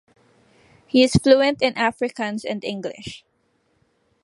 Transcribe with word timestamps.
He 0.87 1.03
is 1.03 1.13
fluent 1.13 1.61
in 1.61 1.75
Afrikaans 1.75 2.43
and 2.43 2.63
English. 2.63 3.23